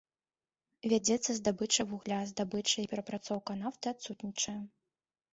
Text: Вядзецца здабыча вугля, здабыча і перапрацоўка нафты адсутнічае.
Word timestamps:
Вядзецца 0.91 1.29
здабыча 1.39 1.83
вугля, 1.91 2.17
здабыча 2.29 2.77
і 2.85 2.87
перапрацоўка 2.93 3.51
нафты 3.59 3.85
адсутнічае. 3.93 4.55